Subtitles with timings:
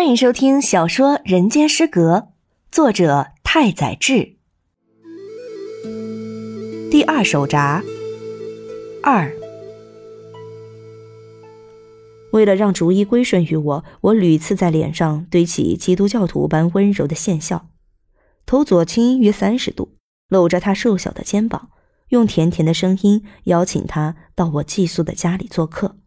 [0.00, 2.16] 欢迎收听小说《人间失格》，
[2.72, 4.36] 作者太宰治。
[6.90, 7.82] 第二手札
[9.02, 9.30] 二。
[12.32, 17.68] 为了让逐一归顺于我，我屡次在脸上堆起基督教徒般温柔的线笑，
[18.46, 19.96] 头左倾约三十度，
[20.30, 21.68] 搂着他瘦小的肩膀，
[22.08, 25.98] 用甜甜的声音邀请他到我寄宿的家里做客。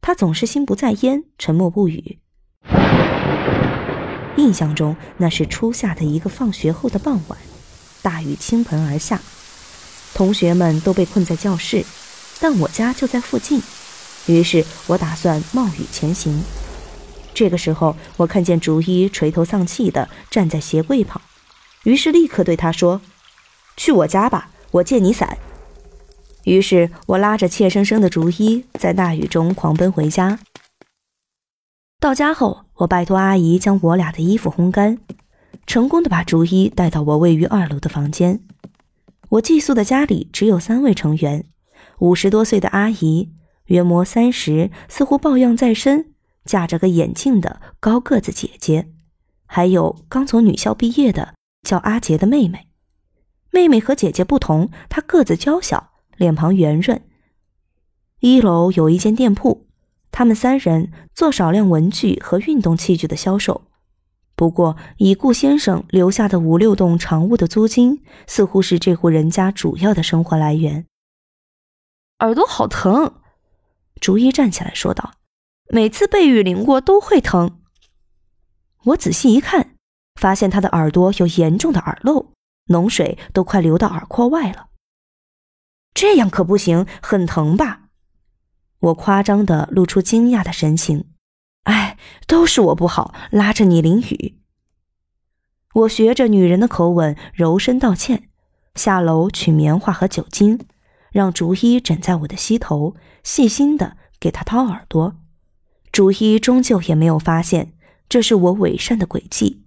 [0.00, 2.18] 他总是心不在焉，沉默不语。
[4.36, 7.38] 印象中，那是初夏的一个放学后的傍晚，
[8.02, 9.20] 大雨倾盆而下，
[10.14, 11.84] 同学们都被困在教室，
[12.40, 13.62] 但我家就在附近，
[14.26, 16.42] 于是我打算冒雨前行。
[17.32, 21.20] 这个时候，我看见竹一垂头丧气地站在鞋柜旁，
[21.84, 23.00] 于是立刻对他说
[23.76, 25.38] ：“去我家吧，我借你伞。”
[26.44, 30.38] 于是我拉着怯生生的竹一，在大雨中狂奔回家。
[31.98, 34.98] 到家后，我拜托阿姨将我俩的衣服烘干，
[35.66, 38.40] 成功的把竹一带到我位于二楼的房间。
[39.28, 41.46] 我寄宿的家里只有三位成员：
[42.00, 43.32] 五十多岁的阿姨，
[43.66, 46.12] 约莫三十，似乎抱恙在身，
[46.44, 48.88] 架着个眼镜的高个子姐姐，
[49.46, 52.68] 还有刚从女校毕业的叫阿杰的妹妹。
[53.52, 57.00] 妹妹和姐姐不同，她个子娇小，脸庞圆润。
[58.18, 59.63] 一楼有一间店铺。
[60.16, 63.62] 他们三人做少量文具和运动器具的销售，
[64.36, 70.86] 不过已故先生留下的五六栋长屋的租金，似乎是这户人家主要的生活来源。
[72.20, 73.14] 耳朵好疼，
[74.00, 75.14] 逐一站起来说道
[75.68, 77.60] ：“每次被雨淋过都会疼。”
[78.86, 79.74] 我仔细一看，
[80.14, 82.30] 发现他的耳朵有严重的耳漏，
[82.68, 84.68] 脓水都快流到耳廓外了。
[85.92, 87.83] 这样可不行，很疼吧？
[88.84, 91.06] 我夸张的露出惊讶的神情，
[91.62, 91.96] 哎，
[92.26, 94.38] 都是我不好，拉着你淋雨。
[95.72, 98.28] 我学着女人的口吻柔声道歉，
[98.74, 100.60] 下楼取棉花和酒精，
[101.10, 105.16] 让竹一枕在我的膝头，细心的给他掏耳朵。
[105.90, 107.72] 竹一终究也没有发现
[108.08, 109.62] 这是我伪善的诡计，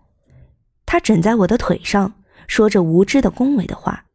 [0.86, 2.14] 他枕在我的腿上，
[2.48, 4.06] 说着无知的恭维的话：“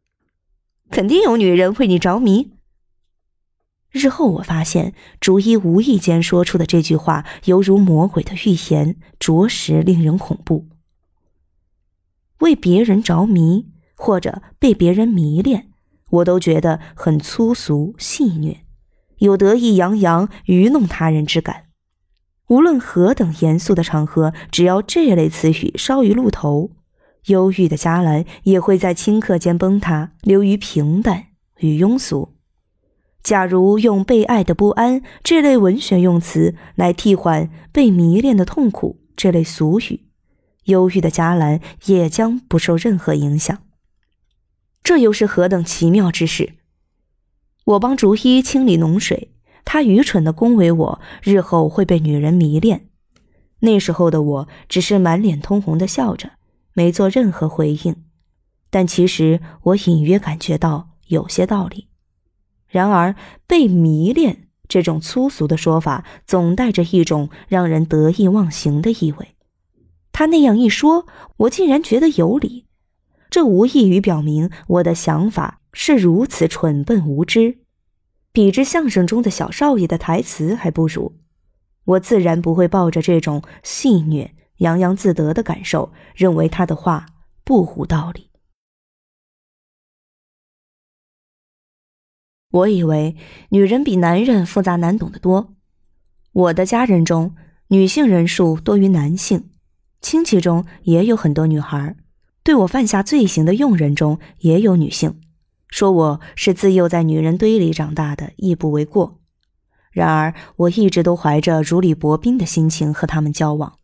[0.89, 2.52] 肯定有女人为你着迷。”
[3.93, 10.67] 日后我发现，竹一无意间说出的这句话，犹如魔鬼的预言，着实令人恐怖。
[12.39, 15.67] 为别人着迷，或者被别人迷恋，
[16.09, 18.57] 我都觉得很粗俗戏谑，
[19.19, 21.65] 有得意洋洋愚弄他人之感。
[22.47, 26.71] 无论何等严肃的场合，只要这类词语稍一露头，
[27.27, 31.27] 忧郁的嘉兰也会在顷刻间崩塌，流于平淡
[31.59, 32.32] 与庸俗。
[33.23, 40.01] 假如用“被爱的不安”这类文学用词来替换“被迷恋的痛苦”这类俗语，
[40.65, 43.57] 忧郁的伽兰也将不受任何影响。
[44.83, 46.55] 这又是何等奇妙之事！
[47.63, 49.31] 我帮竹一清理脓水，
[49.63, 52.89] 他愚蠢的恭维我日后会被女人迷恋。
[53.59, 56.31] 那时候的我只是满脸通红的笑着，
[56.73, 57.95] 没做任何回应。
[58.69, 61.87] 但其实我隐约感觉到有些道理。
[62.73, 69.35] 然而，被迷恋这种粗俗的说法，总带着一种让人得意忘形的意味。
[70.11, 71.05] 他那样一说，
[71.37, 72.65] 我竟然觉得有理。
[73.29, 77.59] 这无异于表明我的想法是如此蠢笨无知，
[78.31, 81.13] 比之相声中的小少爷的台词还不如。
[81.85, 87.05] 我自然不会抱着这种戏谑、洋洋自得的感受，认为他的话
[87.43, 88.32] 不无道理。
[92.53, 93.15] 我以为
[93.49, 95.55] 女人比男人复杂难懂得多。
[96.31, 97.33] 我的家人中，
[97.69, 99.49] 女性人数多于男性，
[100.01, 101.95] 亲戚中也有很多女孩。
[102.43, 105.19] 对我犯下罪行的佣人中也有女性，
[105.67, 109.19] 说我是自幼在女人堆里长大的，亦不为过。
[109.91, 113.77] 然而，我一直都怀着如履薄冰的心情和他们交往，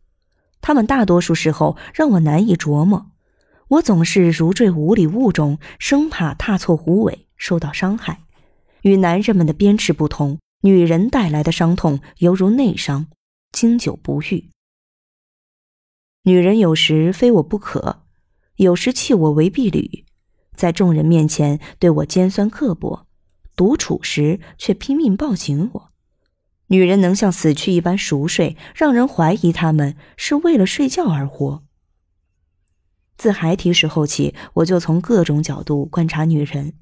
[0.60, 3.10] 他们大多数时候让我难以琢磨。
[3.66, 8.20] 我总是如坠五里雾中，生怕踏错虎尾，受到伤害。
[8.82, 13.06] 与男人们的鞭笞不同，女人带来的伤痛犹如内伤，
[13.52, 14.50] 经久不愈。
[16.24, 18.02] 女人有时非我不可，
[18.56, 20.04] 有时弃我为婢女，
[20.54, 23.06] 在众人面前对我尖酸刻薄，
[23.56, 25.90] 独处时却拼命抱紧我。
[26.66, 31.64] 女人能像死去一般熟睡，让人怀疑她们是为了睡觉而活。
[33.16, 36.74] 自孩提时候起，我就从各种角度观察女人。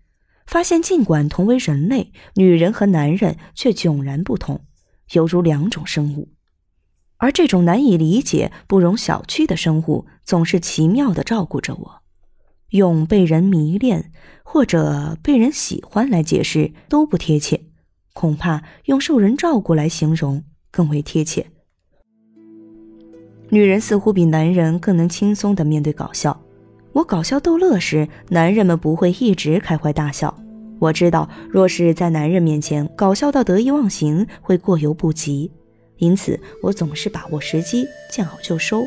[0.49, 4.63] 发现，尽管同为人类，女人和男人却迥然不同，
[5.13, 6.31] 犹如两种生物。
[7.19, 12.03] 而这种难以理解、不容小觑的生物，总是奇妙地照顾着我。
[12.71, 14.11] 用被人迷恋
[14.43, 17.61] 或者被人喜欢来解释都不贴切，
[18.15, 21.47] 恐怕用受人照顾来形容更为贴切。
[23.51, 26.43] 女人似乎比男人更能轻松地面对搞笑。
[26.93, 30.37] 我搞笑逗乐时，男人们不会一直开怀大笑。
[30.81, 35.51] 我知道，若是在男人面前搞笑到得意忘形，会过犹不及。
[35.99, 38.87] 因此，我总是把握时机，见好就收。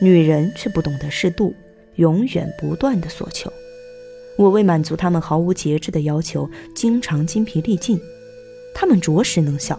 [0.00, 1.54] 女人却不懂得适度，
[1.96, 3.52] 永远不断的索求。
[4.38, 8.00] 我为满足他们毫无节制的要求，经常精疲力尽。
[8.74, 9.78] 他们着实能笑。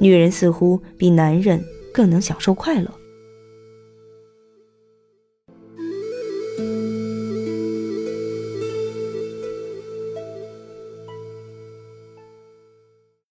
[0.00, 1.62] 女人似乎比男人
[1.92, 2.90] 更能享受快乐。